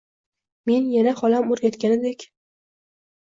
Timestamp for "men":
0.69-0.87